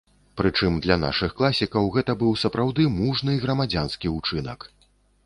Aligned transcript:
Прычым 0.39 0.77
для 0.85 0.95
нашых 1.01 1.35
класікаў 1.41 1.89
гэта 1.97 2.15
быў 2.23 2.33
сапраўды 2.45 2.87
мужны 2.97 3.37
грамадзянскі 3.45 4.15
ўчынак. 4.17 4.59